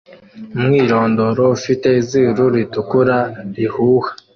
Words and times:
Umwirondoro 0.55 1.43
ufite 1.57 1.87
izuru 2.01 2.43
ritukura 2.55 3.17
rihuha 3.55 4.11